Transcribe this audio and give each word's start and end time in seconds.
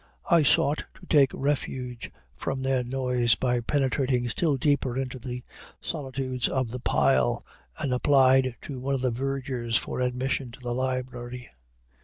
I 0.31 0.41
sought 0.41 0.83
to 0.99 1.05
take 1.07 1.29
refuge 1.31 2.11
from 2.35 2.63
their 2.63 2.83
noise 2.83 3.35
by 3.35 3.59
penetrating 3.61 4.27
still 4.29 4.57
deeper 4.57 4.97
into 4.97 5.19
the 5.19 5.43
solitudes 5.79 6.47
of 6.49 6.71
the 6.71 6.79
pile, 6.79 7.45
and 7.77 7.93
applied 7.93 8.55
to 8.63 8.79
one 8.79 8.95
of 8.95 9.01
the 9.01 9.11
vergers 9.11 9.77
for 9.77 9.99
admission 9.99 10.49
to 10.53 10.59
the 10.59 10.73
library. 10.73 11.51